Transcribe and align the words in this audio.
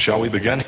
Shall 0.00 0.22
we 0.22 0.30
begin? 0.30 0.58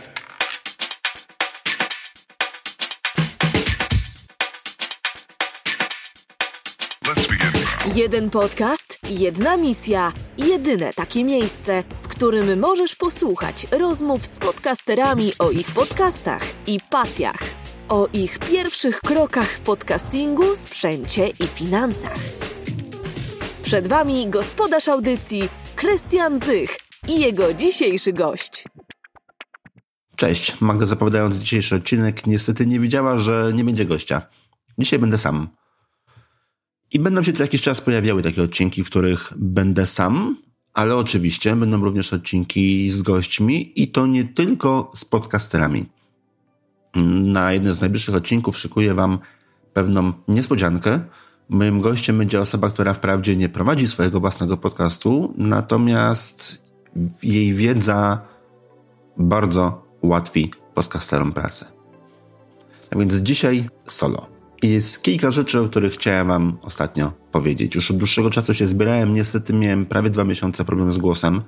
Jeden 7.95 8.31
podcast, 8.31 8.99
jedna 9.11 9.57
misja, 9.57 10.13
jedyne 10.39 10.95
takie 10.95 11.25
miejsce, 11.25 11.85
w 12.03 12.09
którym 12.09 12.61
możesz 12.61 12.97
posłuchać 12.97 13.67
rozmów 13.71 14.27
z 14.27 14.39
podcasterami 14.39 15.33
o 15.39 15.51
ich 15.51 15.71
podcastach 15.71 16.43
i 16.67 16.79
pasjach, 16.91 17.43
o 17.89 18.09
ich 18.13 18.39
pierwszych 18.39 19.01
krokach 19.01 19.49
w 19.49 19.61
podcastingu, 19.61 20.57
sprzęcie 20.57 21.27
i 21.27 21.47
finansach. 21.47 22.19
Przed 23.63 23.89
Wami 23.89 24.29
gospodarz 24.29 24.89
audycji 24.89 25.49
Krystian 25.77 26.39
Zych 26.39 26.77
i 27.09 27.21
jego 27.21 27.55
dzisiejszy 27.55 28.13
gość. 28.13 28.65
Cześć, 30.23 30.61
Magda 30.61 30.87
zapowiadając 30.87 31.39
dzisiejszy 31.39 31.75
odcinek 31.77 32.27
niestety 32.27 32.67
nie 32.67 32.81
wiedziała, 32.81 33.19
że 33.19 33.53
nie 33.55 33.65
będzie 33.65 33.85
gościa. 33.85 34.23
Dzisiaj 34.79 34.99
będę 34.99 35.19
sam. 35.19 35.49
I 36.93 36.99
będą 36.99 37.23
się 37.23 37.33
co 37.33 37.43
jakiś 37.43 37.63
czas 37.63 37.81
pojawiały 37.81 38.23
takie 38.23 38.43
odcinki, 38.43 38.85
w 38.85 38.91
których 38.91 39.33
będę 39.37 39.87
sam, 39.87 40.37
ale 40.75 40.97
oczywiście 40.97 41.57
będą 41.57 41.85
również 41.85 42.13
odcinki 42.13 42.89
z 42.89 43.03
gośćmi 43.03 43.83
i 43.83 43.89
to 43.89 44.07
nie 44.07 44.25
tylko 44.25 44.91
z 44.95 45.05
podcasterami. 45.05 45.87
Na 47.23 47.53
jeden 47.53 47.75
z 47.75 47.81
najbliższych 47.81 48.15
odcinków 48.15 48.59
szykuję 48.59 48.95
Wam 48.95 49.19
pewną 49.73 50.13
niespodziankę. 50.29 51.01
Moim 51.49 51.81
gościem 51.81 52.19
będzie 52.19 52.41
osoba, 52.41 52.71
która 52.71 52.95
wprawdzie 52.95 53.37
nie 53.37 53.49
prowadzi 53.49 53.89
swojego 53.89 54.21
własnego 54.21 54.57
podcastu, 54.57 55.35
natomiast 55.39 56.65
jej 57.23 57.55
wiedza 57.55 58.21
bardzo 59.17 59.92
ułatwi 60.03 60.51
podcasterom 60.75 61.33
pracę. 61.33 61.67
A 62.91 62.99
więc 62.99 63.15
dzisiaj 63.15 63.69
solo. 63.87 64.27
I 64.63 64.71
jest 64.71 65.03
kilka 65.03 65.31
rzeczy, 65.31 65.61
o 65.61 65.69
których 65.69 65.93
chciałem 65.93 66.29
Wam 66.29 66.59
ostatnio 66.63 67.13
powiedzieć. 67.33 67.75
Już 67.75 67.91
od 67.91 67.97
dłuższego 67.97 68.31
czasu 68.31 68.55
się 68.55 68.67
zbierałem, 68.67 69.15
niestety 69.15 69.53
miałem 69.53 69.87
prawie 69.87 70.11
dwa 70.11 70.25
miesiące 70.25 70.65
problem 70.65 70.93
z 70.93 70.99
głosem. 70.99 71.43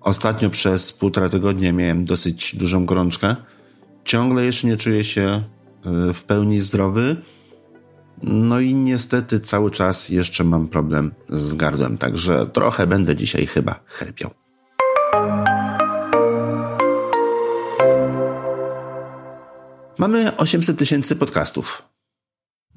Ostatnio 0.00 0.50
przez 0.50 0.92
półtora 0.92 1.28
tygodnia 1.28 1.72
miałem 1.72 2.04
dosyć 2.04 2.56
dużą 2.56 2.86
gorączkę. 2.86 3.36
Ciągle 4.04 4.44
jeszcze 4.44 4.66
nie 4.66 4.76
czuję 4.76 5.04
się 5.04 5.42
y, 6.10 6.12
w 6.12 6.24
pełni 6.24 6.60
zdrowy. 6.60 7.16
No 8.22 8.60
i 8.60 8.74
niestety 8.74 9.40
cały 9.40 9.70
czas 9.70 10.08
jeszcze 10.08 10.44
mam 10.44 10.68
problem 10.68 11.14
z 11.28 11.54
gardłem, 11.54 11.98
także 11.98 12.46
trochę 12.46 12.86
będę 12.86 13.16
dzisiaj 13.16 13.46
chyba 13.46 13.80
chrypiał. 13.86 14.30
Mamy 19.98 20.36
800 20.36 20.78
tysięcy 20.78 21.16
podcastów. 21.16 21.82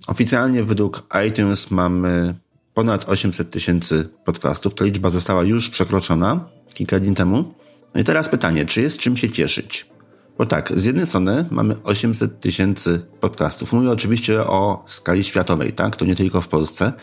Oficjalnie 0.07 0.63
według 0.63 1.03
iTunes 1.27 1.71
mamy 1.71 2.35
ponad 2.73 3.09
800 3.09 3.49
tysięcy 3.49 4.09
podcastów. 4.25 4.73
Ta 4.73 4.85
liczba 4.85 5.09
została 5.09 5.43
już 5.43 5.69
przekroczona 5.69 6.49
kilka 6.73 6.99
dni 6.99 7.15
temu. 7.15 7.53
No 7.95 8.01
i 8.01 8.03
teraz 8.03 8.29
pytanie, 8.29 8.65
czy 8.65 8.81
jest 8.81 8.99
czym 8.99 9.17
się 9.17 9.29
cieszyć? 9.29 9.89
Bo 10.37 10.45
tak, 10.45 10.73
z 10.75 10.83
jednej 10.83 11.07
strony 11.07 11.45
mamy 11.51 11.75
800 11.83 12.39
tysięcy 12.39 13.05
podcastów. 13.19 13.73
Mówię 13.73 13.91
oczywiście 13.91 14.41
o 14.41 14.83
skali 14.85 15.23
światowej, 15.23 15.73
tak? 15.73 15.95
To 15.95 16.05
nie 16.05 16.15
tylko 16.15 16.41
w 16.41 16.47
Polsce. 16.47 16.93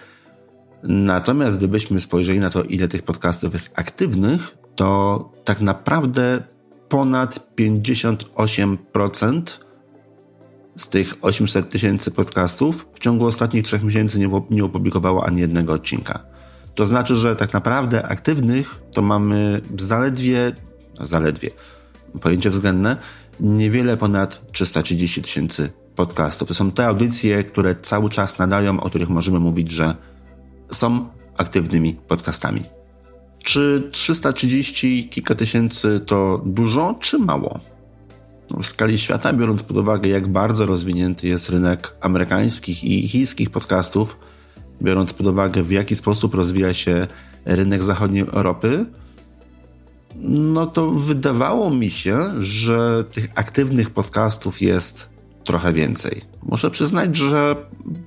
Natomiast 0.82 1.58
gdybyśmy 1.58 2.00
spojrzeli 2.00 2.40
na 2.40 2.50
to, 2.50 2.62
ile 2.62 2.88
tych 2.88 3.02
podcastów 3.02 3.52
jest 3.52 3.78
aktywnych, 3.78 4.56
to 4.76 5.32
tak 5.44 5.60
naprawdę 5.60 6.42
ponad 6.88 7.50
58% 7.58 9.63
z 10.76 10.88
tych 10.88 11.14
800 11.22 11.68
tysięcy 11.68 12.10
podcastów 12.10 12.88
w 12.92 12.98
ciągu 12.98 13.26
ostatnich 13.26 13.64
trzech 13.64 13.82
miesięcy 13.82 14.18
nie, 14.18 14.28
nie 14.50 14.64
ani 15.24 15.40
jednego 15.40 15.72
odcinka. 15.72 16.18
To 16.74 16.86
znaczy, 16.86 17.16
że 17.16 17.36
tak 17.36 17.52
naprawdę 17.52 18.06
aktywnych 18.06 18.82
to 18.92 19.02
mamy 19.02 19.60
zaledwie, 19.78 20.52
no 20.98 21.06
zaledwie, 21.06 21.50
pojęcie 22.22 22.50
względne, 22.50 22.96
niewiele 23.40 23.96
ponad 23.96 24.52
330 24.52 25.22
tysięcy 25.22 25.70
podcastów. 25.96 26.48
To 26.48 26.54
są 26.54 26.70
te 26.70 26.86
audycje, 26.86 27.44
które 27.44 27.74
cały 27.74 28.10
czas 28.10 28.38
nadają, 28.38 28.80
o 28.80 28.88
których 28.88 29.08
możemy 29.08 29.40
mówić, 29.40 29.70
że 29.70 29.94
są 30.70 31.08
aktywnymi 31.36 31.94
podcastami. 31.94 32.60
Czy 33.44 33.88
330 33.90 35.08
kilka 35.08 35.34
tysięcy 35.34 36.00
to 36.06 36.42
dużo, 36.46 36.94
czy 37.00 37.18
mało? 37.18 37.60
W 38.50 38.66
skali 38.66 38.98
świata, 38.98 39.32
biorąc 39.32 39.62
pod 39.62 39.76
uwagę, 39.76 40.10
jak 40.10 40.28
bardzo 40.28 40.66
rozwinięty 40.66 41.28
jest 41.28 41.50
rynek 41.50 41.94
amerykańskich 42.00 42.84
i 42.84 43.08
chińskich 43.08 43.50
podcastów, 43.50 44.16
biorąc 44.82 45.12
pod 45.12 45.26
uwagę, 45.26 45.62
w 45.62 45.70
jaki 45.70 45.96
sposób 45.96 46.34
rozwija 46.34 46.74
się 46.74 47.06
rynek 47.44 47.82
zachodniej 47.82 48.24
Europy, 48.32 48.86
no 50.20 50.66
to 50.66 50.90
wydawało 50.90 51.70
mi 51.70 51.90
się, 51.90 52.18
że 52.42 53.04
tych 53.12 53.28
aktywnych 53.34 53.90
podcastów 53.90 54.62
jest 54.62 55.10
trochę 55.44 55.72
więcej. 55.72 56.20
Muszę 56.42 56.70
przyznać, 56.70 57.16
że 57.16 57.56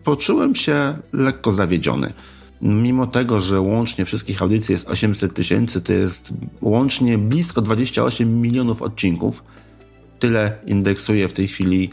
poczułem 0.03 0.55
się 0.55 0.97
lekko 1.13 1.51
zawiedziony. 1.51 2.13
Mimo 2.61 3.07
tego, 3.07 3.41
że 3.41 3.61
łącznie 3.61 4.05
wszystkich 4.05 4.41
audycji 4.41 4.73
jest 4.73 4.89
800 4.89 5.33
tysięcy, 5.33 5.81
to 5.81 5.93
jest 5.93 6.33
łącznie 6.61 7.17
blisko 7.17 7.61
28 7.61 8.41
milionów 8.41 8.81
odcinków 8.81 9.43
Tyle 10.19 10.57
indeksuje 10.65 11.27
w 11.27 11.33
tej 11.33 11.47
chwili 11.47 11.91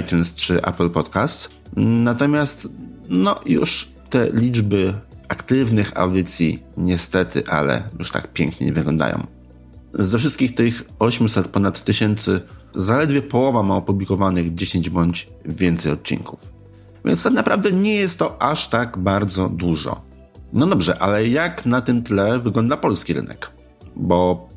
iTunes 0.00 0.34
czy 0.34 0.62
Apple 0.62 0.90
Podcasts. 0.90 1.48
Natomiast 1.76 2.68
no 3.08 3.40
już 3.46 3.88
te 4.10 4.30
liczby 4.32 4.94
aktywnych 5.28 5.98
audycji 5.98 6.62
niestety, 6.76 7.42
ale 7.46 7.82
już 7.98 8.10
tak 8.10 8.32
pięknie 8.32 8.66
nie 8.66 8.72
wyglądają. 8.72 9.26
Ze 9.94 10.18
wszystkich 10.18 10.54
tych 10.54 10.84
800 10.98 11.48
ponad 11.48 11.84
tysięcy 11.84 12.40
zaledwie 12.74 13.22
połowa 13.22 13.62
ma 13.62 13.76
opublikowanych 13.76 14.54
10 14.54 14.90
bądź 14.90 15.28
więcej 15.44 15.92
odcinków. 15.92 16.52
Więc 17.04 17.22
tak 17.22 17.32
naprawdę 17.32 17.72
nie 17.72 17.94
jest 17.94 18.18
to 18.18 18.42
aż 18.42 18.68
tak 18.68 18.98
bardzo 18.98 19.48
dużo. 19.48 20.00
No 20.52 20.66
dobrze, 20.66 21.02
ale 21.02 21.28
jak 21.28 21.66
na 21.66 21.80
tym 21.80 22.02
tle 22.02 22.38
wygląda 22.38 22.76
polski 22.76 23.12
rynek? 23.12 23.50
Bo 23.96 24.48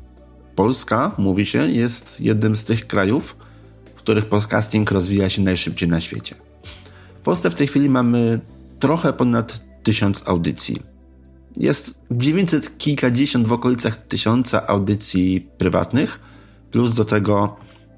Polska, 0.58 1.12
mówi 1.18 1.46
się, 1.46 1.70
jest 1.70 2.20
jednym 2.20 2.56
z 2.56 2.64
tych 2.64 2.86
krajów, 2.86 3.36
w 3.94 3.98
których 3.98 4.26
podcasting 4.26 4.90
rozwija 4.90 5.28
się 5.28 5.42
najszybciej 5.42 5.88
na 5.88 6.00
świecie. 6.00 6.34
W 7.18 7.20
Polsce 7.20 7.50
w 7.50 7.54
tej 7.54 7.66
chwili 7.66 7.90
mamy 7.90 8.40
trochę 8.78 9.12
ponad 9.12 9.64
tysiąc 9.82 10.28
audycji. 10.28 10.76
Jest 11.56 12.00
900 12.10 12.78
kilkadziesiąt 12.78 13.48
w 13.48 13.52
okolicach 13.52 14.06
tysiąca 14.06 14.66
audycji 14.66 15.48
prywatnych, 15.58 16.20
plus 16.70 16.94
do 16.94 17.04
tego 17.04 17.56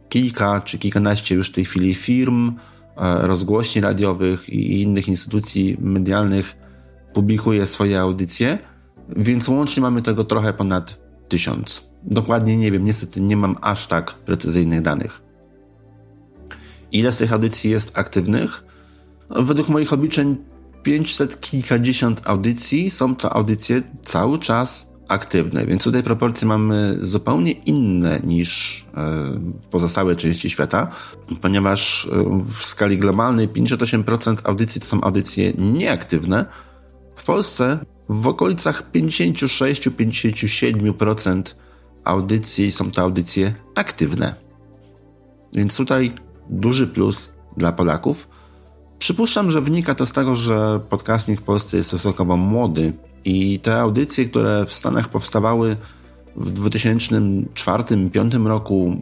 kilka 0.09 0.60
czy 0.60 0.78
kilkanaście 0.78 1.34
już 1.34 1.48
w 1.48 1.54
tej 1.54 1.65
chwili 1.65 1.94
firm, 1.94 2.53
e, 2.97 3.27
rozgłośni 3.27 3.81
radiowych 3.81 4.48
i 4.48 4.82
innych 4.82 5.09
instytucji 5.09 5.77
medialnych 5.81 6.56
publikuje 7.15 7.66
swoje 7.66 8.00
audycje, 8.00 8.59
więc 9.16 9.48
łącznie 9.48 9.81
mamy 9.82 10.03
tego 10.03 10.25
trochę 10.25 10.53
ponad 10.53 11.00
tysiąc. 11.28 11.89
Dokładnie 12.02 12.56
nie 12.56 12.70
wiem, 12.70 12.84
niestety 12.84 13.20
nie 13.20 13.36
mam 13.36 13.56
aż 13.60 13.86
tak 13.86 14.14
precyzyjnych 14.14 14.82
danych. 14.82 15.22
Ile 16.92 17.12
z 17.12 17.16
tych 17.16 17.32
audycji 17.32 17.70
jest 17.70 17.98
aktywnych? 17.98 18.64
Według 19.30 19.68
moich 19.68 19.92
obliczeń 19.92 20.36
500 20.82 21.40
kilkadziesiąt 21.40 22.22
audycji 22.24 22.90
są 22.90 23.16
to 23.16 23.32
audycje 23.32 23.82
cały 24.02 24.38
czas 24.38 24.90
aktywne, 25.08 25.66
więc 25.66 25.84
tutaj 25.84 26.02
proporcje 26.02 26.48
mamy 26.48 26.98
zupełnie 27.00 27.52
inne 27.52 28.20
niż 28.24 28.84
e, 28.94 29.00
w 29.60 29.66
pozostałej 29.70 30.16
części 30.16 30.50
świata, 30.50 30.91
ponieważ 31.41 32.08
e, 32.12 32.42
w 32.44 32.66
skali 32.66 32.98
globalnej 32.98 33.48
58% 33.48 34.36
audycji 34.44 34.80
to 34.80 34.86
są 34.86 35.00
audycje 35.00 35.53
nieaktywne. 35.58 36.46
W 37.16 37.24
Polsce 37.24 37.78
w 38.08 38.26
okolicach 38.26 38.91
56-57% 38.94 41.54
audycji 42.04 42.72
są 42.72 42.91
to 42.91 43.02
audycje 43.02 43.54
aktywne. 43.74 44.34
Więc 45.54 45.76
tutaj 45.76 46.12
duży 46.50 46.86
plus 46.86 47.30
dla 47.56 47.72
Polaków. 47.72 48.28
Przypuszczam, 48.98 49.50
że 49.50 49.60
wynika 49.60 49.94
to 49.94 50.06
z 50.06 50.12
tego, 50.12 50.34
że 50.34 50.80
podcasting 50.88 51.41
w 51.41 51.44
Polsce 51.44 51.76
jest 51.76 51.88
stosunkowo 51.88 52.36
młody 52.36 52.92
i 53.24 53.58
te 53.58 53.80
audycje, 53.80 54.24
które 54.24 54.66
w 54.66 54.72
Stanach 54.72 55.08
powstawały 55.08 55.76
w 56.36 56.60
2004-2005 56.60 58.46
roku, 58.46 58.96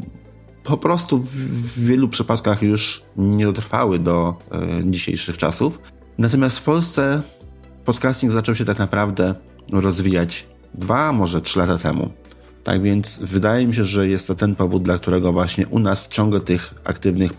po 0.65 0.77
prostu 0.77 1.19
w 1.19 1.81
wielu 1.81 2.09
przypadkach 2.09 2.63
już 2.63 3.03
nie 3.17 3.45
dotrwały 3.45 3.99
do 3.99 4.35
e, 4.53 4.91
dzisiejszych 4.91 5.39
czasów. 5.39 5.79
Natomiast 6.19 6.59
w 6.59 6.63
Polsce 6.63 7.23
podcasting 7.85 8.33
zaczął 8.33 8.55
się 8.55 8.65
tak 8.65 8.79
naprawdę 8.79 9.35
rozwijać 9.73 10.47
dwa, 10.75 11.13
może 11.13 11.41
trzy 11.41 11.59
lata 11.59 11.79
temu. 11.79 12.11
Tak 12.69 12.83
więc 12.83 13.19
wydaje 13.19 13.67
mi 13.67 13.75
się, 13.75 13.85
że 13.85 14.09
jest 14.09 14.29
to 14.29 14.35
ten 14.35 14.57
powód, 14.57 14.83
dla 14.83 14.99
którego 14.99 15.33
właśnie 15.33 15.67
u 15.69 15.79
nas 15.79 16.09
ciągle 16.09 16.41
tych 16.41 16.75
aktywnych 16.85 17.33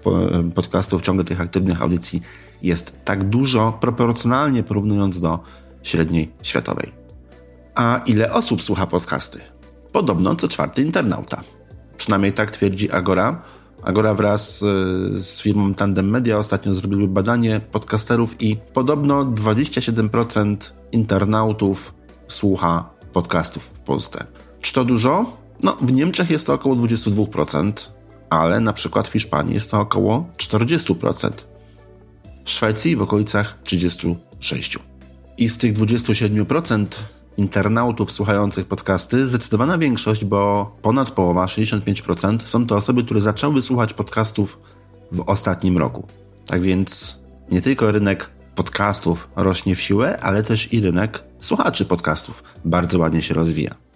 podcastów, 0.55 1.01
ciągle 1.01 1.25
tych 1.25 1.41
aktywnych 1.41 1.81
audycji 1.81 2.21
jest 2.61 3.05
tak 3.05 3.29
dużo, 3.29 3.77
proporcjonalnie 3.81 4.63
porównując 4.63 5.19
do 5.19 5.39
średniej 5.83 6.31
światowej. 6.43 6.91
A 7.75 8.01
ile 8.05 8.33
osób 8.33 8.63
słucha 8.63 8.87
podcasty? 8.87 9.39
Podobno 9.91 10.35
co 10.35 10.47
czwarty 10.47 10.81
internauta. 10.81 11.41
Przynajmniej 11.97 12.33
tak 12.33 12.51
twierdzi 12.51 12.91
Agora. 12.91 13.41
Agora 13.83 14.13
wraz 14.13 14.59
z, 14.59 15.25
z 15.25 15.41
firmą 15.41 15.73
Tandem 15.73 16.09
Media 16.09 16.37
ostatnio 16.37 16.73
zrobiły 16.73 17.07
badanie 17.07 17.59
podcasterów 17.71 18.41
i 18.41 18.57
podobno 18.73 19.25
27% 19.25 20.55
internautów 20.91 21.93
słucha 22.27 22.89
podcastów 23.13 23.63
w 23.63 23.79
Polsce. 23.79 24.25
Czy 24.61 24.73
to 24.73 24.85
dużo? 24.85 25.37
No, 25.63 25.77
w 25.81 25.91
Niemczech 25.91 26.29
jest 26.29 26.47
to 26.47 26.53
około 26.53 26.75
22%, 26.75 27.91
ale 28.29 28.59
na 28.59 28.73
przykład 28.73 29.07
w 29.07 29.11
Hiszpanii 29.11 29.53
jest 29.53 29.71
to 29.71 29.79
około 29.79 30.29
40%. 30.37 31.29
W 32.45 32.49
Szwecji 32.49 32.95
w 32.95 33.01
okolicach 33.01 33.57
36%. 33.63 34.15
I 35.37 35.49
z 35.49 35.57
tych 35.57 35.73
27% 35.73 36.85
internautów 37.37 38.11
słuchających 38.11 38.65
podcasty 38.65 39.27
zdecydowana 39.27 39.77
większość, 39.77 40.25
bo 40.25 40.71
ponad 40.81 41.11
połowa, 41.11 41.45
65%, 41.45 42.37
są 42.43 42.65
to 42.65 42.75
osoby, 42.75 43.03
które 43.03 43.21
zaczęły 43.21 43.61
słuchać 43.61 43.93
podcastów 43.93 44.59
w 45.11 45.23
ostatnim 45.29 45.77
roku. 45.77 46.07
Tak 46.45 46.61
więc 46.61 47.19
nie 47.51 47.61
tylko 47.61 47.91
rynek 47.91 48.31
podcastów 48.55 49.29
rośnie 49.35 49.75
w 49.75 49.81
siłę, 49.81 50.19
ale 50.19 50.43
też 50.43 50.73
i 50.73 50.81
rynek 50.81 51.23
słuchaczy 51.39 51.85
podcastów 51.85 52.43
bardzo 52.65 52.99
ładnie 52.99 53.21
się 53.21 53.33
rozwija. 53.33 53.88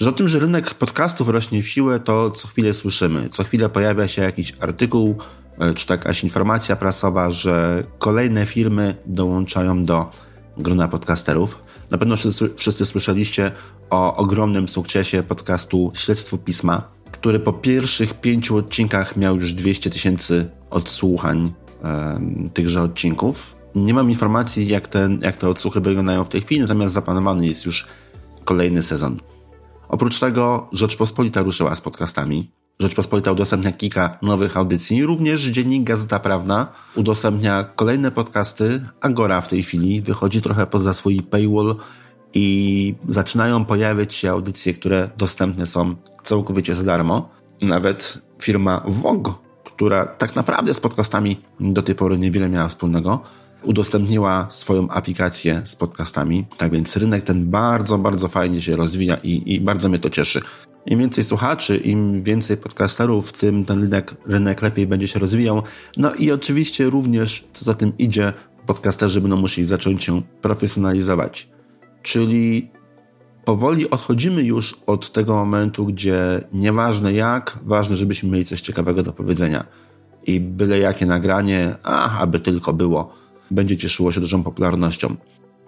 Że 0.00 0.10
o 0.10 0.12
tym, 0.12 0.28
że 0.28 0.38
rynek 0.38 0.74
podcastów 0.74 1.28
rośnie 1.28 1.62
w 1.62 1.68
siłę, 1.68 2.00
to 2.00 2.30
co 2.30 2.48
chwilę 2.48 2.74
słyszymy. 2.74 3.28
Co 3.28 3.44
chwilę 3.44 3.68
pojawia 3.68 4.08
się 4.08 4.22
jakiś 4.22 4.54
artykuł, 4.60 5.16
e, 5.58 5.74
czy 5.74 5.86
jakaś 5.90 6.24
informacja 6.24 6.76
prasowa, 6.76 7.30
że 7.30 7.82
kolejne 7.98 8.46
firmy 8.46 8.96
dołączają 9.06 9.84
do 9.84 10.10
grona 10.58 10.88
podcasterów. 10.88 11.62
Na 11.90 11.98
pewno 11.98 12.16
wszyscy, 12.16 12.50
wszyscy 12.56 12.86
słyszeliście 12.86 13.52
o 13.90 14.16
ogromnym 14.16 14.68
sukcesie 14.68 15.22
podcastu 15.22 15.92
Śledztwo 15.94 16.38
Pisma, 16.38 16.82
który 17.12 17.40
po 17.40 17.52
pierwszych 17.52 18.20
pięciu 18.20 18.56
odcinkach 18.56 19.16
miał 19.16 19.36
już 19.36 19.52
200 19.52 19.90
tysięcy 19.90 20.50
odsłuchań 20.70 21.52
e, 21.84 22.20
tychże 22.54 22.82
odcinków. 22.82 23.56
Nie 23.74 23.94
mam 23.94 24.10
informacji, 24.10 24.68
jak, 24.68 24.88
ten, 24.88 25.18
jak 25.22 25.36
te 25.36 25.48
odsłuchy 25.48 25.80
wyglądają 25.80 26.24
w 26.24 26.28
tej 26.28 26.40
chwili, 26.40 26.60
natomiast 26.60 26.94
zaplanowany 26.94 27.46
jest 27.46 27.66
już 27.66 27.86
kolejny 28.44 28.82
sezon. 28.82 29.20
Oprócz 29.90 30.20
tego 30.20 30.68
Rzeczpospolita 30.72 31.42
ruszyła 31.42 31.74
z 31.74 31.80
podcastami. 31.80 32.50
Rzeczpospolita 32.80 33.32
udostępnia 33.32 33.72
kilka 33.72 34.18
nowych 34.22 34.56
audycji. 34.56 35.04
Również 35.04 35.42
dziennik 35.42 35.84
Gazeta 35.84 36.18
Prawna 36.18 36.66
udostępnia 36.94 37.64
kolejne 37.64 38.10
podcasty. 38.10 38.84
Agora 39.00 39.40
w 39.40 39.48
tej 39.48 39.62
chwili 39.62 40.02
wychodzi 40.02 40.42
trochę 40.42 40.66
poza 40.66 40.94
swój 40.94 41.22
paywall 41.22 41.76
i 42.34 42.94
zaczynają 43.08 43.64
pojawiać 43.64 44.14
się 44.14 44.30
audycje, 44.30 44.74
które 44.74 45.10
dostępne 45.16 45.66
są 45.66 45.96
całkowicie 46.22 46.74
za 46.74 46.84
darmo. 46.84 47.28
Nawet 47.62 48.18
firma 48.42 48.82
Vogue, 48.86 49.32
która 49.64 50.06
tak 50.06 50.36
naprawdę 50.36 50.74
z 50.74 50.80
podcastami 50.80 51.40
do 51.60 51.82
tej 51.82 51.94
pory 51.94 52.18
niewiele 52.18 52.48
miała 52.48 52.68
wspólnego, 52.68 53.20
udostępniła 53.62 54.46
swoją 54.50 54.88
aplikację 54.88 55.62
z 55.64 55.76
podcastami. 55.76 56.46
Tak 56.56 56.72
więc 56.72 56.96
rynek 56.96 57.24
ten 57.24 57.50
bardzo, 57.50 57.98
bardzo 57.98 58.28
fajnie 58.28 58.60
się 58.60 58.76
rozwija 58.76 59.16
i, 59.16 59.54
i 59.54 59.60
bardzo 59.60 59.88
mnie 59.88 59.98
to 59.98 60.10
cieszy. 60.10 60.40
Im 60.86 60.98
więcej 60.98 61.24
słuchaczy, 61.24 61.76
im 61.76 62.22
więcej 62.22 62.56
podcasterów, 62.56 63.32
tym 63.32 63.64
ten 63.64 63.80
rynek, 63.80 64.14
rynek 64.26 64.62
lepiej 64.62 64.86
będzie 64.86 65.08
się 65.08 65.18
rozwijał. 65.18 65.62
No 65.96 66.14
i 66.14 66.32
oczywiście 66.32 66.90
również, 66.90 67.44
co 67.52 67.64
za 67.64 67.74
tym 67.74 67.92
idzie, 67.98 68.32
podcasterzy 68.66 69.20
będą 69.20 69.36
musieli 69.36 69.68
zacząć 69.68 70.04
się 70.04 70.22
profesjonalizować. 70.40 71.48
Czyli 72.02 72.70
powoli 73.44 73.90
odchodzimy 73.90 74.42
już 74.42 74.74
od 74.86 75.12
tego 75.12 75.34
momentu, 75.34 75.86
gdzie 75.86 76.40
nieważne 76.52 77.12
jak, 77.12 77.58
ważne, 77.62 77.96
żebyśmy 77.96 78.30
mieli 78.30 78.44
coś 78.44 78.60
ciekawego 78.60 79.02
do 79.02 79.12
powiedzenia. 79.12 79.64
I 80.26 80.40
byle 80.40 80.78
jakie 80.78 81.06
nagranie, 81.06 81.74
a 81.82 82.18
aby 82.18 82.40
tylko 82.40 82.72
było 82.72 83.12
będzie 83.50 83.76
cieszyło 83.76 84.12
się 84.12 84.20
dużą 84.20 84.42
popularnością. 84.42 85.16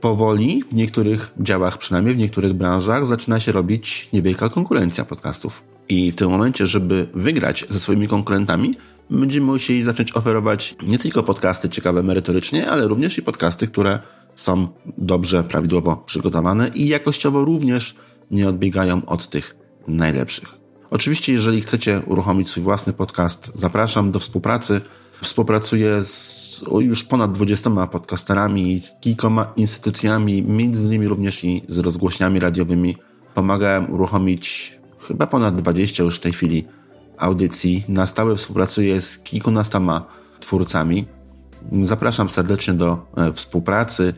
Powoli, 0.00 0.62
w 0.70 0.75
niektórych 0.75 1.32
działach, 1.40 1.79
przynajmniej 1.79 2.14
w 2.14 2.19
niektórych 2.19 2.52
branżach, 2.52 3.06
zaczyna 3.06 3.40
się 3.40 3.52
robić 3.52 4.08
niewielka 4.12 4.49
konkurencja 4.49 5.05
podcastów. 5.05 5.64
I 5.88 6.12
w 6.12 6.14
tym 6.14 6.31
momencie, 6.31 6.67
żeby 6.67 7.06
wygrać 7.14 7.64
ze 7.69 7.81
swoimi 7.81 8.08
konkurentami, 8.08 8.75
będziemy 9.11 9.46
musieli 9.46 9.82
zacząć 9.82 10.17
oferować 10.17 10.76
nie 10.82 10.99
tylko 10.99 11.23
podcasty 11.23 11.69
ciekawe 11.69 12.02
merytorycznie, 12.02 12.70
ale 12.70 12.88
również 12.88 13.19
i 13.19 13.23
podcasty, 13.23 13.67
które 13.67 13.99
są 14.34 14.69
dobrze, 14.99 15.44
prawidłowo 15.44 15.96
przygotowane 15.96 16.69
i 16.69 16.88
jakościowo 16.88 17.44
również 17.44 17.94
nie 18.31 18.49
odbiegają 18.49 19.06
od 19.06 19.29
tych 19.29 19.56
najlepszych. 19.88 20.49
Oczywiście, 20.90 21.32
jeżeli 21.32 21.61
chcecie 21.61 22.02
uruchomić 22.06 22.49
swój 22.49 22.62
własny 22.62 22.93
podcast, 22.93 23.52
zapraszam 23.55 24.11
do 24.11 24.19
współpracy. 24.19 24.81
Współpracuję 25.22 26.02
z 26.02 26.64
już 26.80 27.04
ponad 27.04 27.32
20 27.32 27.86
podcasterami, 27.86 28.78
z 28.78 29.00
kilkoma 29.00 29.52
instytucjami, 29.56 30.42
między 30.42 30.84
innymi 30.84 31.08
również 31.08 31.44
i 31.44 31.62
z 31.69 31.78
rozgłośniami 31.78 32.40
radiowymi. 32.40 32.96
Pomagałem 33.34 33.92
uruchomić 33.92 34.78
chyba 35.08 35.26
ponad 35.26 35.56
20 35.56 36.04
już 36.04 36.16
w 36.16 36.20
tej 36.20 36.32
chwili 36.32 36.64
audycji. 37.19 37.84
Na 37.88 38.06
stałe 38.06 38.36
współpracuję 38.36 39.00
z 39.00 39.19
kilkunastoma 39.19 40.06
twórcami. 40.40 41.04
Zapraszam 41.82 42.28
serdecznie 42.28 42.74
do 42.74 43.06
e, 43.16 43.32
współpracy. 43.32 44.14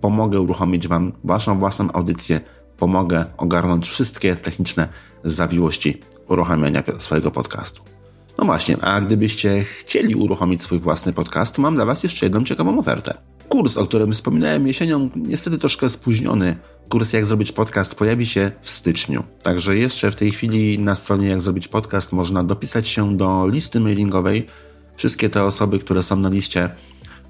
Pomogę 0.00 0.40
uruchomić 0.40 0.88
Wam 0.88 1.12
Waszą 1.24 1.58
własną 1.58 1.92
audycję. 1.92 2.40
Pomogę 2.76 3.24
ogarnąć 3.36 3.88
wszystkie 3.88 4.36
techniczne 4.36 4.88
zawiłości 5.24 6.00
uruchamiania 6.28 6.82
swojego 6.98 7.30
podcastu. 7.30 7.97
No 8.38 8.44
właśnie, 8.44 8.76
a 8.80 9.00
gdybyście 9.00 9.64
chcieli 9.64 10.14
uruchomić 10.14 10.62
swój 10.62 10.78
własny 10.78 11.12
podcast, 11.12 11.56
to 11.56 11.62
mam 11.62 11.74
dla 11.74 11.84
Was 11.84 12.02
jeszcze 12.02 12.26
jedną 12.26 12.44
ciekawą 12.44 12.78
ofertę. 12.78 13.14
Kurs, 13.48 13.76
o 13.76 13.86
którym 13.86 14.12
wspominałem 14.12 14.66
jesienią, 14.66 15.10
niestety 15.16 15.58
troszkę 15.58 15.88
spóźniony. 15.88 16.56
Kurs 16.88 17.12
Jak 17.12 17.26
Zrobić 17.26 17.52
Podcast 17.52 17.94
pojawi 17.94 18.26
się 18.26 18.50
w 18.60 18.70
styczniu. 18.70 19.24
Także 19.42 19.76
jeszcze 19.76 20.10
w 20.10 20.14
tej 20.14 20.30
chwili 20.30 20.78
na 20.78 20.94
stronie 20.94 21.28
Jak 21.28 21.40
Zrobić 21.40 21.68
Podcast 21.68 22.12
można 22.12 22.44
dopisać 22.44 22.88
się 22.88 23.16
do 23.16 23.46
listy 23.46 23.80
mailingowej. 23.80 24.46
Wszystkie 24.96 25.30
te 25.30 25.44
osoby, 25.44 25.78
które 25.78 26.02
są 26.02 26.16
na 26.16 26.28
liście 26.28 26.70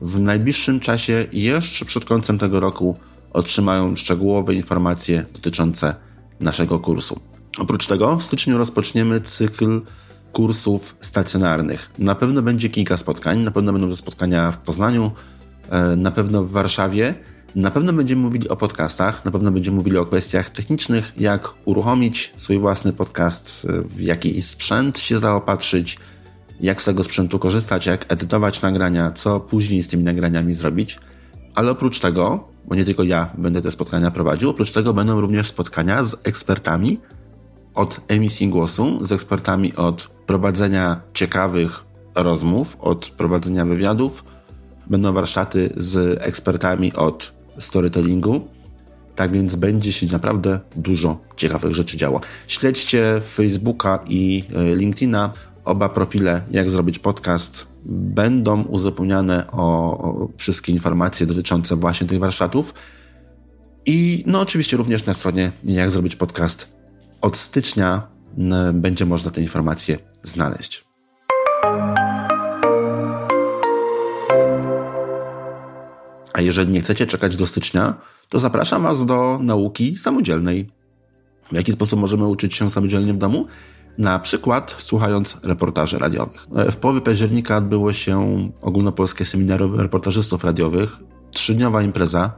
w 0.02 0.20
najbliższym 0.20 0.80
czasie, 0.80 1.26
jeszcze 1.32 1.84
przed 1.84 2.04
końcem 2.04 2.38
tego 2.38 2.60
roku, 2.60 2.96
otrzymają 3.32 3.96
szczegółowe 3.96 4.54
informacje 4.54 5.24
dotyczące 5.32 5.94
naszego 6.40 6.78
kursu. 6.78 7.20
Oprócz 7.58 7.86
tego 7.86 8.16
w 8.16 8.22
styczniu 8.22 8.58
rozpoczniemy 8.58 9.20
cykl 9.20 9.80
kursów 10.38 10.96
stacjonarnych. 11.00 11.90
Na 11.98 12.14
pewno 12.14 12.42
będzie 12.42 12.68
kilka 12.68 12.96
spotkań, 12.96 13.38
na 13.38 13.50
pewno 13.50 13.72
będą 13.72 13.96
spotkania 13.96 14.52
w 14.52 14.58
Poznaniu, 14.58 15.10
e, 15.70 15.96
na 15.96 16.10
pewno 16.10 16.44
w 16.44 16.50
Warszawie. 16.50 17.14
Na 17.54 17.70
pewno 17.70 17.92
będziemy 17.92 18.22
mówili 18.22 18.48
o 18.48 18.56
podcastach, 18.56 19.24
na 19.24 19.30
pewno 19.30 19.50
będziemy 19.50 19.76
mówili 19.76 19.96
o 19.96 20.06
kwestiach 20.06 20.50
technicznych, 20.50 21.12
jak 21.16 21.54
uruchomić 21.64 22.32
swój 22.36 22.58
własny 22.58 22.92
podcast, 22.92 23.66
e, 23.70 23.82
w 23.82 24.00
jaki 24.00 24.42
sprzęt 24.42 24.98
się 24.98 25.18
zaopatrzyć, 25.18 25.98
jak 26.60 26.82
z 26.82 26.84
tego 26.84 27.02
sprzętu 27.02 27.38
korzystać, 27.38 27.86
jak 27.86 28.12
edytować 28.12 28.62
nagrania, 28.62 29.10
co 29.10 29.40
później 29.40 29.82
z 29.82 29.88
tymi 29.88 30.04
nagraniami 30.04 30.54
zrobić. 30.54 30.98
Ale 31.54 31.70
oprócz 31.70 32.00
tego, 32.00 32.48
bo 32.64 32.74
nie 32.74 32.84
tylko 32.84 33.02
ja 33.02 33.30
będę 33.38 33.62
te 33.62 33.70
spotkania 33.70 34.10
prowadził, 34.10 34.50
oprócz 34.50 34.72
tego 34.72 34.94
będą 34.94 35.20
również 35.20 35.46
spotkania 35.46 36.02
z 36.02 36.16
ekspertami 36.24 37.00
od 37.74 38.00
emisji 38.08 38.48
głosu, 38.48 38.98
z 39.04 39.12
ekspertami 39.12 39.76
od 39.76 40.08
prowadzenia 40.26 41.00
ciekawych 41.14 41.84
rozmów, 42.14 42.76
od 42.80 43.10
prowadzenia 43.10 43.64
wywiadów. 43.64 44.24
Będą 44.86 45.12
warsztaty 45.12 45.70
z 45.76 46.22
ekspertami 46.22 46.92
od 46.92 47.32
storytellingu. 47.58 48.48
Tak 49.16 49.32
więc 49.32 49.56
będzie 49.56 49.92
się 49.92 50.06
naprawdę 50.06 50.60
dużo 50.76 51.18
ciekawych 51.36 51.74
rzeczy 51.74 51.96
działo. 51.96 52.20
Śledźcie 52.48 53.20
Facebooka 53.24 54.04
i 54.06 54.44
e, 54.54 54.74
LinkedIna. 54.74 55.32
Oba 55.64 55.88
profile, 55.88 56.42
jak 56.50 56.70
zrobić 56.70 56.98
podcast, 56.98 57.66
będą 57.84 58.62
uzupełniane 58.62 59.50
o, 59.50 60.28
wszystkie 60.36 60.72
informacje 60.72 61.26
dotyczące 61.26 61.76
właśnie 61.76 62.06
tych 62.06 62.18
warsztatów. 62.18 62.74
I 63.86 64.24
no 64.26 64.40
oczywiście 64.40 64.76
również 64.76 65.06
na 65.06 65.14
stronie 65.14 65.52
jak 65.64 65.90
zrobić 65.90 66.16
podcast 66.16 66.77
od 67.20 67.36
stycznia 67.36 68.06
będzie 68.72 69.06
można 69.06 69.30
te 69.30 69.40
informacje 69.40 69.98
znaleźć. 70.22 70.84
A 76.32 76.40
jeżeli 76.40 76.72
nie 76.72 76.80
chcecie 76.80 77.06
czekać 77.06 77.36
do 77.36 77.46
stycznia, 77.46 77.94
to 78.28 78.38
zapraszam 78.38 78.82
Was 78.82 79.06
do 79.06 79.38
nauki 79.42 79.96
samodzielnej. 79.96 80.70
W 81.52 81.54
jaki 81.54 81.72
sposób 81.72 82.00
możemy 82.00 82.26
uczyć 82.26 82.54
się 82.54 82.70
samodzielnie 82.70 83.12
w 83.12 83.18
domu? 83.18 83.46
Na 83.98 84.18
przykład 84.18 84.74
słuchając 84.78 85.36
reportaży 85.42 85.98
radiowych. 85.98 86.46
W 86.70 86.76
połowie 86.76 87.00
października 87.00 87.56
odbyło 87.56 87.92
się 87.92 88.48
ogólnopolskie 88.60 89.24
seminarium 89.24 89.80
reportażystów 89.80 90.44
radiowych. 90.44 90.96
Trzydniowa 91.30 91.82
impreza 91.82 92.32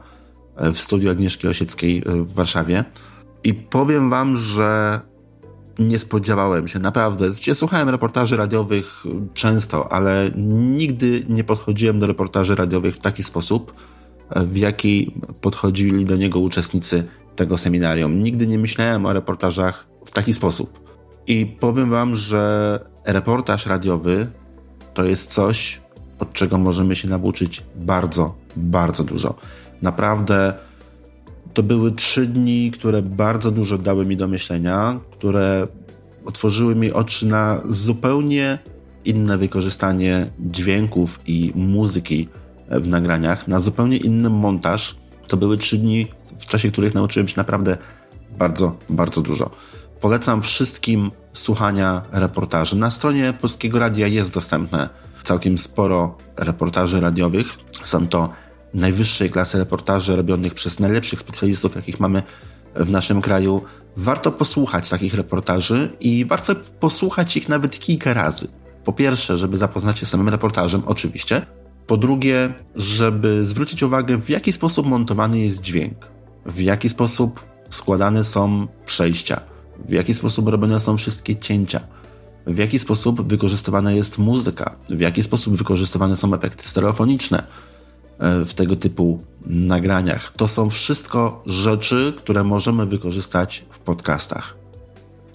w 0.57 0.77
studiu 0.77 1.11
Agnieszki 1.11 1.47
Osieckiej 1.47 2.03
w 2.05 2.33
Warszawie. 2.33 2.83
I 3.43 3.53
powiem 3.53 4.09
Wam, 4.09 4.37
że 4.37 5.01
nie 5.79 5.99
spodziewałem 5.99 6.67
się, 6.67 6.79
naprawdę. 6.79 7.29
Ja 7.47 7.55
słuchałem 7.55 7.89
reportaży 7.89 8.37
radiowych 8.37 9.03
często, 9.33 9.91
ale 9.91 10.31
nigdy 10.75 11.25
nie 11.29 11.43
podchodziłem 11.43 11.99
do 11.99 12.07
reportaży 12.07 12.55
radiowych 12.55 12.95
w 12.95 12.99
taki 12.99 13.23
sposób, 13.23 13.73
w 14.35 14.57
jaki 14.57 15.13
podchodzili 15.41 16.05
do 16.05 16.15
niego 16.15 16.39
uczestnicy 16.39 17.03
tego 17.35 17.57
seminarium. 17.57 18.23
Nigdy 18.23 18.47
nie 18.47 18.59
myślałem 18.59 19.05
o 19.05 19.13
reportażach 19.13 19.87
w 20.05 20.11
taki 20.11 20.33
sposób. 20.33 20.79
I 21.27 21.45
powiem 21.45 21.89
Wam, 21.89 22.15
że 22.15 22.79
reportaż 23.05 23.65
radiowy 23.65 24.27
to 24.93 25.03
jest 25.03 25.33
coś, 25.33 25.81
od 26.19 26.33
czego 26.33 26.57
możemy 26.57 26.95
się 26.95 27.07
nauczyć 27.07 27.63
bardzo, 27.75 28.35
bardzo 28.55 29.03
dużo. 29.03 29.35
Naprawdę 29.81 30.53
to 31.53 31.63
były 31.63 31.91
trzy 31.91 32.27
dni, 32.27 32.71
które 32.71 33.01
bardzo 33.01 33.51
dużo 33.51 33.77
dały 33.77 34.05
mi 34.05 34.17
do 34.17 34.27
myślenia, 34.27 34.99
które 35.11 35.67
otworzyły 36.25 36.75
mi 36.75 36.91
oczy 36.91 37.27
na 37.27 37.61
zupełnie 37.65 38.59
inne 39.05 39.37
wykorzystanie 39.37 40.27
dźwięków 40.39 41.19
i 41.25 41.51
muzyki 41.55 42.29
w 42.69 42.87
nagraniach, 42.87 43.47
na 43.47 43.59
zupełnie 43.59 43.97
inny 43.97 44.29
montaż. 44.29 44.95
To 45.27 45.37
były 45.37 45.57
trzy 45.57 45.77
dni, 45.77 46.07
w 46.37 46.45
czasie 46.45 46.71
których 46.71 46.93
nauczyłem 46.93 47.27
się 47.27 47.33
naprawdę 47.37 47.77
bardzo, 48.37 48.75
bardzo 48.89 49.21
dużo. 49.21 49.49
Polecam 50.01 50.41
wszystkim 50.41 51.11
słuchania 51.33 52.01
reportaży. 52.11 52.75
Na 52.75 52.89
stronie 52.89 53.33
Polskiego 53.41 53.79
Radia 53.79 54.07
jest 54.07 54.33
dostępne 54.33 54.89
całkiem 55.23 55.57
sporo 55.57 56.17
reportaży 56.37 57.01
radiowych. 57.01 57.47
Są 57.83 58.07
to 58.07 58.29
najwyższej 58.73 59.29
klasy 59.29 59.57
reportaży 59.57 60.15
robionych 60.15 60.53
przez 60.53 60.79
najlepszych 60.79 61.19
specjalistów, 61.19 61.75
jakich 61.75 61.99
mamy 61.99 62.23
w 62.75 62.89
naszym 62.89 63.21
kraju. 63.21 63.61
Warto 63.97 64.31
posłuchać 64.31 64.89
takich 64.89 65.13
reportaży 65.13 65.89
i 65.99 66.25
warto 66.25 66.55
posłuchać 66.55 67.37
ich 67.37 67.49
nawet 67.49 67.79
kilka 67.79 68.13
razy. 68.13 68.47
Po 68.83 68.93
pierwsze, 68.93 69.37
żeby 69.37 69.57
zapoznać 69.57 69.99
się 69.99 70.05
z 70.05 70.09
samym 70.09 70.29
reportażem, 70.29 70.81
oczywiście. 70.85 71.45
Po 71.87 71.97
drugie, 71.97 72.53
żeby 72.75 73.43
zwrócić 73.45 73.83
uwagę, 73.83 74.17
w 74.17 74.29
jaki 74.29 74.51
sposób 74.51 74.87
montowany 74.87 75.39
jest 75.39 75.61
dźwięk, 75.61 76.07
w 76.45 76.59
jaki 76.59 76.89
sposób 76.89 77.45
składane 77.69 78.23
są 78.23 78.67
przejścia, 78.85 79.41
w 79.85 79.91
jaki 79.91 80.13
sposób 80.13 80.47
robione 80.47 80.79
są 80.79 80.97
wszystkie 80.97 81.35
cięcia, 81.35 81.79
w 82.47 82.57
jaki 82.57 82.79
sposób 82.79 83.21
wykorzystywana 83.27 83.91
jest 83.91 84.17
muzyka, 84.17 84.75
w 84.89 84.99
jaki 84.99 85.23
sposób 85.23 85.57
wykorzystywane 85.57 86.15
są 86.15 86.33
efekty 86.33 86.67
stereofoniczne 86.67 87.43
w 88.21 88.53
tego 88.53 88.75
typu 88.75 89.19
nagraniach. 89.47 90.33
To 90.37 90.47
są 90.47 90.69
wszystko 90.69 91.43
rzeczy, 91.45 92.13
które 92.17 92.43
możemy 92.43 92.85
wykorzystać 92.85 93.65
w 93.69 93.79
podcastach. 93.79 94.55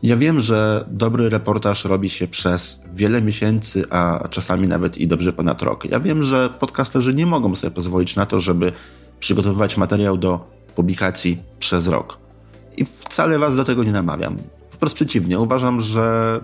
Ja 0.03 0.17
wiem, 0.17 0.41
że 0.41 0.85
dobry 0.91 1.29
reportaż 1.29 1.85
robi 1.85 2.09
się 2.09 2.29
przez 2.29 2.83
wiele 2.95 3.23
miesięcy, 3.23 3.85
a 3.91 4.29
czasami 4.31 4.69
nawet 4.69 4.99
i 4.99 5.09
dobrze 5.09 5.33
ponad 5.33 5.63
rok. 5.63 5.85
Ja 5.85 6.01
wiem, 6.01 6.23
że 6.23 6.51
podcasterzy 6.59 7.15
nie 7.15 7.27
mogą 7.27 7.55
sobie 7.55 7.71
pozwolić 7.71 8.17
na 8.17 8.27
to, 8.27 8.41
żeby 8.41 8.73
przygotowywać 9.21 9.77
materiał 9.77 10.17
do 10.17 10.51
publikacji 10.75 11.39
przez 11.59 11.89
rok. 11.89 12.19
I 12.77 12.85
wcale 12.85 13.39
Was 13.39 13.57
do 13.57 13.65
tego 13.65 13.85
nie 13.85 13.93
namawiam. 13.93 14.37
Wprost 14.69 14.95
przeciwnie, 14.95 15.41
uważam, 15.41 15.81
że 15.81 16.41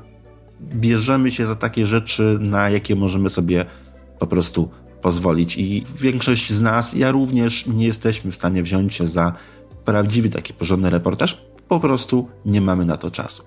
bierzemy 0.60 1.30
się 1.30 1.46
za 1.46 1.54
takie 1.54 1.86
rzeczy, 1.86 2.38
na 2.40 2.70
jakie 2.70 2.96
możemy 2.96 3.28
sobie 3.28 3.64
po 4.18 4.26
prostu 4.26 4.70
pozwolić. 5.02 5.58
I 5.58 5.84
większość 6.00 6.52
z 6.52 6.60
nas, 6.60 6.94
ja 6.94 7.10
również, 7.10 7.66
nie 7.66 7.86
jesteśmy 7.86 8.30
w 8.30 8.34
stanie 8.34 8.62
wziąć 8.62 8.94
się 8.94 9.06
za 9.06 9.32
prawdziwy 9.84 10.28
taki 10.28 10.54
porządny 10.54 10.90
reportaż. 10.90 11.42
Po 11.68 11.80
prostu 11.80 12.28
nie 12.46 12.60
mamy 12.60 12.84
na 12.84 12.96
to 12.96 13.10
czasu. 13.10 13.42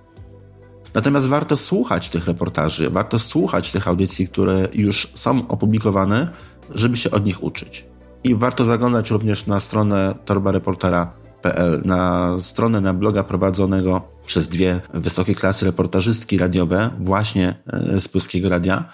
Natomiast 0.93 1.27
warto 1.27 1.57
słuchać 1.57 2.09
tych 2.09 2.27
reportaży, 2.27 2.89
warto 2.89 3.19
słuchać 3.19 3.71
tych 3.71 3.87
audycji, 3.87 4.27
które 4.27 4.67
już 4.73 5.07
są 5.13 5.47
opublikowane, 5.47 6.29
żeby 6.75 6.97
się 6.97 7.11
od 7.11 7.25
nich 7.25 7.43
uczyć. 7.43 7.85
I 8.23 8.35
warto 8.35 8.65
zaglądać 8.65 9.11
również 9.11 9.47
na 9.47 9.59
stronę 9.59 10.15
torbareportera.pl, 10.25 11.81
na 11.85 12.31
stronę 12.39 12.81
na 12.81 12.93
bloga 12.93 13.23
prowadzonego 13.23 14.01
przez 14.25 14.49
dwie 14.49 14.81
wysokie 14.93 15.35
klasy 15.35 15.65
reportażystki 15.65 16.37
radiowe, 16.37 16.89
właśnie 16.99 17.55
e, 17.67 17.99
z 17.99 18.07
Polskiego 18.07 18.49
Radia, 18.49 18.85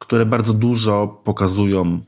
które 0.00 0.26
bardzo 0.26 0.54
dużo 0.54 1.20
pokazują, 1.24 2.00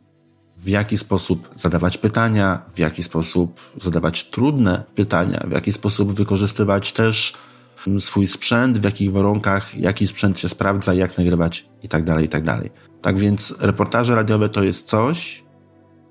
w 0.56 0.68
jaki 0.68 0.98
sposób 0.98 1.50
zadawać 1.54 1.98
pytania, 1.98 2.62
w 2.74 2.78
jaki 2.78 3.02
sposób 3.02 3.60
zadawać 3.76 4.30
trudne 4.30 4.84
pytania, 4.94 5.44
w 5.48 5.50
jaki 5.50 5.72
sposób 5.72 6.12
wykorzystywać 6.12 6.92
też 6.92 7.32
swój 7.98 8.26
sprzęt, 8.26 8.78
w 8.78 8.84
jakich 8.84 9.12
warunkach, 9.12 9.74
jaki 9.74 10.06
sprzęt 10.06 10.38
się 10.38 10.48
sprawdza, 10.48 10.94
jak 10.94 11.18
nagrywać 11.18 11.68
i 11.82 11.88
tak 11.88 12.04
dalej, 12.04 12.24
i 12.24 12.28
tak. 12.28 12.44
Tak 13.02 13.18
więc 13.18 13.54
reportaże 13.60 14.14
radiowe 14.14 14.48
to 14.48 14.62
jest 14.62 14.88
coś, 14.88 15.44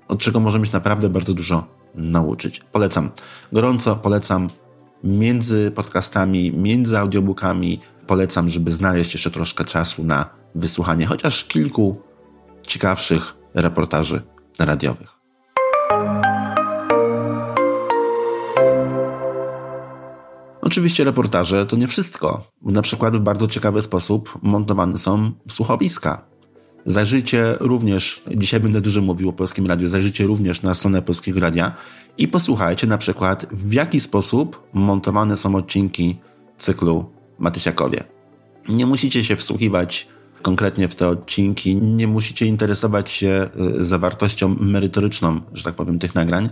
od 0.08 0.20
czego 0.20 0.40
możemy 0.40 0.66
się 0.66 0.72
naprawdę 0.72 1.08
bardzo 1.08 1.34
dużo 1.34 1.66
nauczyć. 1.94 2.60
Polecam. 2.72 3.10
Gorąco 3.52 3.96
polecam 3.96 4.48
między 5.04 5.70
podcastami, 5.70 6.52
między 6.52 6.98
audiobookami. 6.98 7.80
Polecam, 8.06 8.50
żeby 8.50 8.70
znaleźć 8.70 9.14
jeszcze 9.14 9.30
troszkę 9.30 9.64
czasu 9.64 10.04
na 10.04 10.41
wysłuchanie 10.54 11.06
chociaż 11.06 11.44
kilku 11.44 11.96
ciekawszych 12.66 13.34
reportaży 13.54 14.22
radiowych. 14.58 15.22
Oczywiście 20.60 21.04
reportaże 21.04 21.66
to 21.66 21.76
nie 21.76 21.88
wszystko. 21.88 22.46
Na 22.62 22.82
przykład 22.82 23.16
w 23.16 23.20
bardzo 23.20 23.48
ciekawy 23.48 23.82
sposób 23.82 24.38
montowane 24.42 24.98
są 24.98 25.32
słuchowiska. 25.48 26.24
Zajrzyjcie 26.86 27.56
również, 27.60 28.22
dzisiaj 28.36 28.60
będę 28.60 28.80
dużo 28.80 29.02
mówił 29.02 29.28
o 29.28 29.32
Polskim 29.32 29.66
Radiu, 29.66 29.88
zajrzyjcie 29.88 30.24
również 30.24 30.62
na 30.62 30.74
stronę 30.74 31.02
Polskiego 31.02 31.40
Radia 31.40 31.72
i 32.18 32.28
posłuchajcie 32.28 32.86
na 32.86 32.98
przykład 32.98 33.46
w 33.52 33.72
jaki 33.72 34.00
sposób 34.00 34.68
montowane 34.72 35.36
są 35.36 35.54
odcinki 35.54 36.18
cyklu 36.58 37.10
Matysiakowie. 37.38 38.04
Nie 38.68 38.86
musicie 38.86 39.24
się 39.24 39.36
wsłuchiwać 39.36 40.08
konkretnie 40.42 40.88
w 40.88 40.94
te 40.94 41.08
odcinki, 41.08 41.76
nie 41.76 42.06
musicie 42.06 42.46
interesować 42.46 43.10
się 43.10 43.48
y, 43.80 43.84
zawartością 43.84 44.56
merytoryczną, 44.60 45.40
że 45.52 45.62
tak 45.62 45.74
powiem, 45.74 45.98
tych 45.98 46.14
nagrań, 46.14 46.48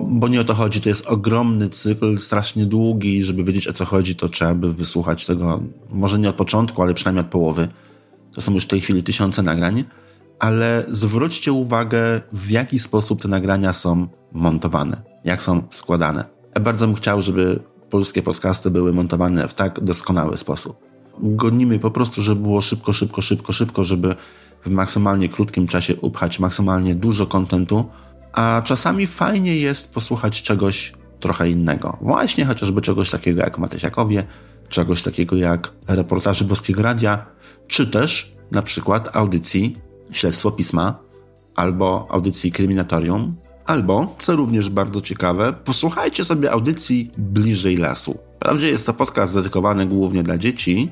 bo 0.00 0.28
nie 0.28 0.40
o 0.40 0.44
to 0.44 0.54
chodzi. 0.54 0.80
To 0.80 0.88
jest 0.88 1.06
ogromny 1.06 1.68
cykl, 1.68 2.18
strasznie 2.18 2.66
długi. 2.66 3.22
Żeby 3.22 3.44
wiedzieć 3.44 3.68
o 3.68 3.72
co 3.72 3.84
chodzi, 3.84 4.16
to 4.16 4.28
trzeba 4.28 4.54
by 4.54 4.72
wysłuchać 4.72 5.26
tego, 5.26 5.62
może 5.90 6.18
nie 6.18 6.28
od 6.28 6.36
początku, 6.36 6.82
ale 6.82 6.94
przynajmniej 6.94 7.24
od 7.24 7.30
połowy. 7.30 7.68
To 8.34 8.40
są 8.40 8.54
już 8.54 8.64
w 8.64 8.68
tej 8.68 8.80
chwili 8.80 9.02
tysiące 9.02 9.42
nagrań. 9.42 9.84
Ale 10.38 10.84
zwróćcie 10.88 11.52
uwagę, 11.52 12.20
w 12.32 12.50
jaki 12.50 12.78
sposób 12.78 13.22
te 13.22 13.28
nagrania 13.28 13.72
są 13.72 14.08
montowane, 14.32 15.02
jak 15.24 15.42
są 15.42 15.62
składane. 15.70 16.24
Ja 16.54 16.60
bardzo 16.60 16.86
bym 16.86 16.96
chciał, 16.96 17.22
żeby 17.22 17.60
polskie 17.90 18.22
podcasty 18.22 18.70
były 18.70 18.92
montowane 18.92 19.48
w 19.48 19.54
tak 19.54 19.84
doskonały 19.84 20.36
sposób. 20.36 20.87
Gonimy 21.22 21.78
po 21.78 21.90
prostu, 21.90 22.22
żeby 22.22 22.42
było 22.42 22.60
szybko, 22.60 22.92
szybko, 22.92 23.22
szybko, 23.22 23.52
szybko, 23.52 23.84
żeby 23.84 24.14
w 24.64 24.70
maksymalnie 24.70 25.28
krótkim 25.28 25.66
czasie 25.66 25.96
upchać 25.96 26.38
maksymalnie 26.38 26.94
dużo 26.94 27.26
kontentu, 27.26 27.84
a 28.32 28.62
czasami 28.64 29.06
fajnie 29.06 29.56
jest 29.56 29.94
posłuchać 29.94 30.42
czegoś 30.42 30.92
trochę 31.20 31.50
innego. 31.50 31.96
Właśnie 32.00 32.44
chociażby 32.44 32.80
czegoś 32.80 33.10
takiego 33.10 33.40
jak 33.40 33.58
Matysiakowie, 33.58 34.24
czegoś 34.68 35.02
takiego 35.02 35.36
jak 35.36 35.72
reportaży 35.88 36.44
Boskiego 36.44 36.82
Radia, 36.82 37.26
czy 37.66 37.86
też 37.86 38.32
na 38.50 38.62
przykład 38.62 39.16
audycji 39.16 39.76
Śledztwo 40.12 40.50
Pisma, 40.50 40.98
albo 41.54 42.06
audycji 42.10 42.52
Kryminatorium, 42.52 43.36
albo, 43.66 44.14
co 44.18 44.36
również 44.36 44.70
bardzo 44.70 45.00
ciekawe, 45.00 45.52
posłuchajcie 45.52 46.24
sobie 46.24 46.52
audycji 46.52 47.10
Bliżej 47.18 47.76
Lasu. 47.76 48.18
Wprawdzie 48.36 48.68
jest 48.68 48.86
to 48.86 48.94
podcast 48.94 49.34
dedykowany 49.34 49.86
głównie 49.86 50.22
dla 50.22 50.38
dzieci, 50.38 50.90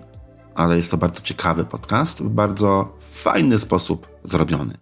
ale 0.56 0.76
jest 0.76 0.90
to 0.90 0.96
bardzo 0.96 1.22
ciekawy 1.22 1.64
podcast, 1.64 2.22
w 2.22 2.28
bardzo 2.28 2.98
fajny 3.10 3.58
sposób 3.58 4.08
zrobiony. 4.24 4.78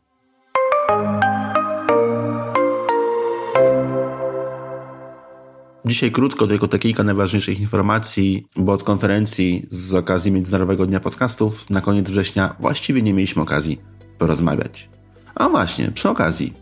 Dzisiaj 5.87 6.11
krótko, 6.11 6.47
tylko 6.47 6.69
te 6.69 6.79
kilka 6.79 7.05
najważniejszych 7.05 7.61
informacji, 7.61 8.47
bo 8.57 8.73
od 8.73 8.83
konferencji 8.83 9.67
z 9.71 9.95
okazji 9.95 10.33
Międzynarodowego 10.33 10.87
Dnia 10.87 11.01
Podcastów 11.01 11.71
na 11.71 11.81
koniec 11.81 12.11
września 12.11 12.57
właściwie 12.61 13.03
nie 13.03 13.15
mieliśmy 13.15 13.43
okazji 13.43 13.81
porozmawiać. 14.19 14.89
A 15.35 15.49
właśnie, 15.49 15.91
przy 15.91 16.09
okazji. 16.09 16.53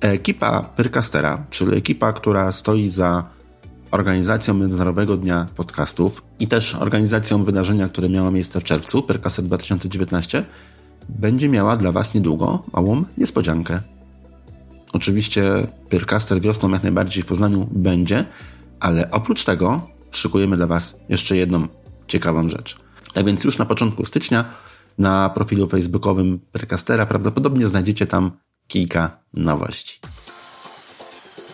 Ekipa 0.00 0.62
Pyrcastera, 0.62 1.44
czyli 1.50 1.76
ekipa, 1.76 2.12
która 2.12 2.52
stoi 2.52 2.88
za 2.88 3.24
organizacją 3.94 4.54
Międzynarodowego 4.54 5.16
Dnia 5.16 5.46
Podcastów 5.56 6.22
i 6.38 6.46
też 6.46 6.74
organizacją 6.74 7.44
wydarzenia, 7.44 7.88
które 7.88 8.08
miało 8.08 8.30
miejsce 8.30 8.60
w 8.60 8.64
czerwcu, 8.64 9.02
Pyrcaster 9.02 9.44
2019, 9.44 10.44
będzie 11.08 11.48
miała 11.48 11.76
dla 11.76 11.92
Was 11.92 12.14
niedługo 12.14 12.62
małą 12.72 13.04
niespodziankę. 13.18 13.80
Oczywiście 14.92 15.66
Pyrcaster 15.88 16.40
wiosną 16.40 16.70
jak 16.70 16.82
najbardziej 16.82 17.22
w 17.22 17.26
Poznaniu 17.26 17.68
będzie, 17.70 18.24
ale 18.80 19.10
oprócz 19.10 19.44
tego 19.44 19.88
szykujemy 20.10 20.56
dla 20.56 20.66
Was 20.66 20.96
jeszcze 21.08 21.36
jedną 21.36 21.68
ciekawą 22.06 22.48
rzecz. 22.48 22.76
Tak 23.12 23.24
więc 23.24 23.44
już 23.44 23.58
na 23.58 23.66
początku 23.66 24.04
stycznia 24.04 24.44
na 24.98 25.30
profilu 25.30 25.68
facebookowym 25.68 26.40
Pyrcastera 26.52 27.06
prawdopodobnie 27.06 27.66
znajdziecie 27.66 28.06
tam 28.06 28.30
kilka 28.68 29.18
nowości. 29.34 30.00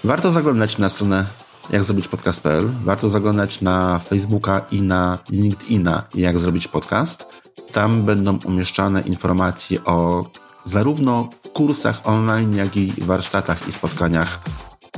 Warto 0.05 0.31
zaglądać 0.31 0.79
na 0.79 0.89
stronę 0.89 1.27
jak 1.73 1.85
zrobić 1.85 2.09
podcast.pl. 2.09 2.71
Warto 2.85 3.09
zaglądać 3.09 3.61
na 3.61 3.99
Facebooka 3.99 4.61
i 4.71 4.83
na 4.83 5.19
LinkedIna 5.31 6.05
jak 6.15 6.39
zrobić 6.39 6.69
podcast. 6.69 7.27
Tam 7.73 8.03
będą 8.03 8.39
umieszczane 8.47 9.01
informacje 9.01 9.85
o 9.85 10.27
zarówno 10.65 11.29
kursach 11.53 12.01
online, 12.05 12.57
jak 12.57 12.77
i 12.77 12.93
warsztatach 12.99 13.69
i 13.69 13.73
spotkaniach 13.73 14.41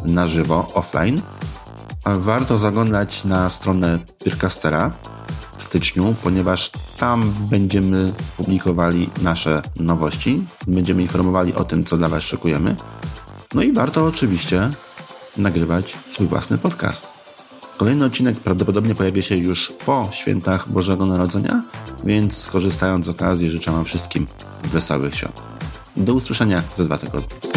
na 0.04 0.26
żywo, 0.26 0.66
offline. 0.74 1.20
Warto 2.04 2.58
zaglądać 2.58 3.24
na 3.24 3.50
stronę 3.50 3.98
Pyrcastera 4.24 4.92
w 5.58 5.62
styczniu, 5.62 6.14
ponieważ 6.22 6.70
tam 6.98 7.34
będziemy 7.50 8.12
publikowali 8.36 9.10
nasze 9.22 9.62
nowości, 9.76 10.46
będziemy 10.66 11.02
informowali 11.02 11.54
o 11.54 11.64
tym, 11.64 11.82
co 11.82 11.96
dla 11.96 12.08
Was 12.08 12.22
szykujemy. 12.22 12.76
No 13.54 13.62
i 13.62 13.72
warto 13.72 14.06
oczywiście 14.06 14.70
nagrywać 15.36 15.96
swój 16.08 16.26
własny 16.26 16.58
podcast. 16.58 17.06
Kolejny 17.76 18.04
odcinek 18.04 18.40
prawdopodobnie 18.40 18.94
pojawi 18.94 19.22
się 19.22 19.36
już 19.36 19.72
po 19.86 20.08
świętach 20.12 20.68
Bożego 20.68 21.06
Narodzenia, 21.06 21.62
więc 22.04 22.38
skorzystając 22.38 23.06
z 23.06 23.08
okazji 23.08 23.50
życzę 23.50 23.72
Wam 23.72 23.84
wszystkim 23.84 24.26
wesołych 24.64 25.14
świąt. 25.14 25.42
Do 25.96 26.14
usłyszenia 26.14 26.62
za 26.76 26.84
dwa 26.84 26.98
tygodnie. 26.98 27.51